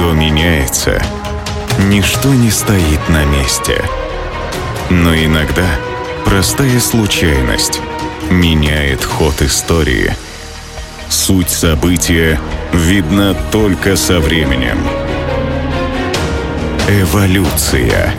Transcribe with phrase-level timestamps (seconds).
[0.00, 1.02] Все меняется.
[1.90, 3.84] Ничто не стоит на месте.
[4.88, 5.66] Но иногда
[6.24, 7.82] простая случайность
[8.30, 10.14] меняет ход истории.
[11.10, 12.40] Суть события
[12.72, 14.78] видна только со временем.
[16.88, 18.14] Эволюция.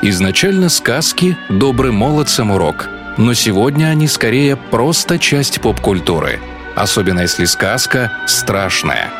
[0.00, 2.88] Изначально сказки– добрый молодцам урок,
[3.18, 6.40] но сегодня они скорее просто часть поп-культуры,
[6.74, 9.10] особенно если сказка страшная.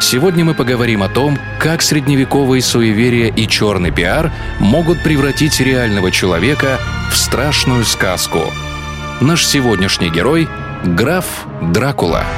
[0.00, 6.78] Сегодня мы поговорим о том, как средневековые суеверия и черный пиар могут превратить реального человека
[7.10, 8.52] в страшную сказку.
[9.20, 10.48] Наш сегодняшний герой–
[10.84, 12.24] граф Дракула–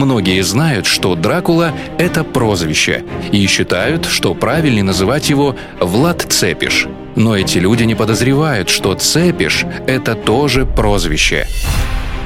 [0.00, 6.86] Многие знают, что Дракула— это прозвище, и считают, что правильнее называть его Влад Цепиш.
[7.16, 11.46] Но эти люди не подозревают, что Цепиш— это тоже прозвище.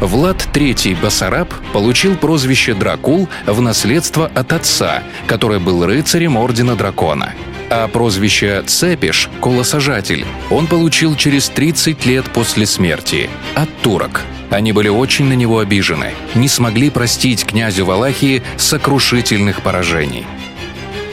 [0.00, 7.32] Влад III Басараб получил прозвище Дракул в наследство от отца, который был рыцарем Ордена Дракона.
[7.70, 14.20] А прозвище Цепиш– колосажатель– он получил через 30 лет после смерти от турок–
[14.54, 20.24] они были очень на него обижены, не смогли простить князю Валахии сокрушительных поражений.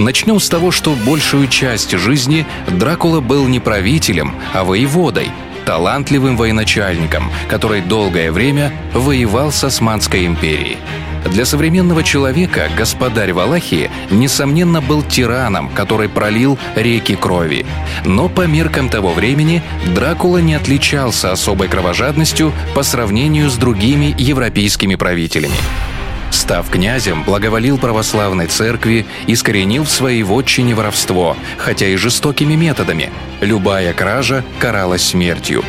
[0.01, 5.29] Начнем с того, что большую часть жизни Дракула был не правителем, а воеводой,
[5.63, 10.77] талантливым военачальником, который долгое время воевал с Османской империей.
[11.25, 17.63] Для современного человека господарь Валахии, несомненно, был тираном, который пролил реки крови.
[18.03, 19.61] Но по меркам того времени
[19.93, 25.57] Дракула не отличался особой кровожадностью по сравнению с другими европейскими правителями.
[26.41, 33.11] Став князем, благоволил православной церкви, искоренил в своей вотчине воровство, хотя и жестокими методами.
[33.41, 35.63] Любая кража каралась смертью.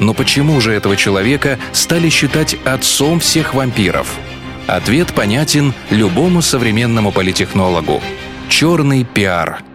[0.00, 4.08] Но почему же этого человека стали считать отцом всех вампиров–
[4.66, 8.00] Ответ понятен любому современному политехнологу.
[8.48, 9.58] Черный пиар–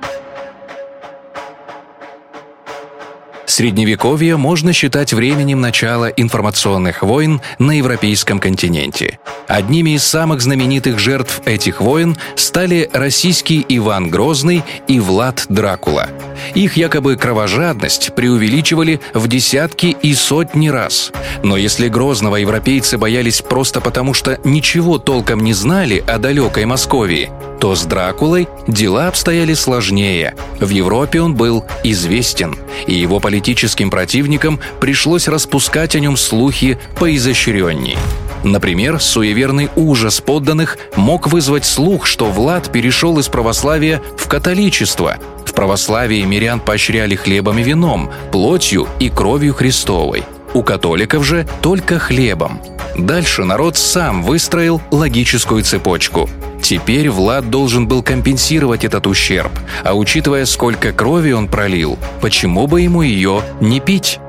[3.49, 9.19] Средневековье можно считать временем начала информационных войн на европейском континенте.
[9.47, 16.09] Одними из самых знаменитых жертв этих войн стали российский Иван Грозный и Влад Дракула.
[16.53, 21.11] Их якобы кровожадность преувеличивали в десятки и сотни раз.
[21.41, 27.31] Но если Грозного европейцы боялись просто потому, что ничего толком не знали о далекой Московии,
[27.59, 30.36] то с Дракулой дела обстояли сложнее.
[30.59, 37.97] В Европе он был известен, и его политическим противникам пришлось распускать о нем слухи поизощренней.
[38.44, 45.18] Например, суеверный ужас подданных мог вызвать слух, что Влад перешел из православия в католичество.
[45.46, 50.24] В православии мирян поощряли хлебом и вином, плотью и кровью Христовой.
[50.53, 52.62] У католиков же только хлебом.
[53.05, 56.29] Дальше народ сам выстроил логическую цепочку.
[56.61, 59.51] Теперь Влад должен был компенсировать этот ущерб,
[59.83, 64.19] а учитывая, сколько крови он пролил, почему бы ему ее не пить?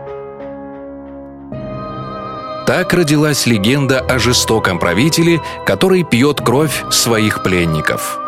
[2.66, 8.18] Так родилась легенда о жестоком правителе, который пьет кровь своих пленников.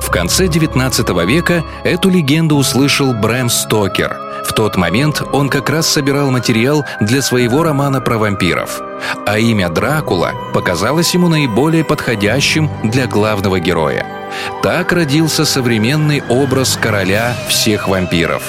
[0.00, 4.16] В конце XIX века эту легенду услышал Брэм Стокер.
[4.44, 8.80] В тот момент он как раз собирал материал для своего романа про вампиров.
[9.26, 14.06] А имя Дракула показалось ему наиболее подходящим для главного героя.
[14.62, 18.42] Так родился современный образ короля всех вампиров.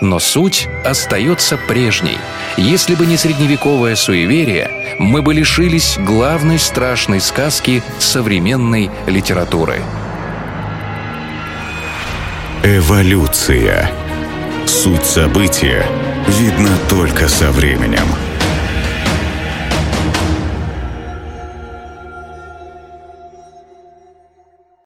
[0.00, 2.16] Но суть остается прежней.
[2.56, 9.82] Если бы не средневековое суеверие, мы бы лишились главной страшной сказки современной литературы.
[12.62, 13.90] Эволюция.
[14.70, 15.84] Суть события
[16.28, 18.06] видна только со временем.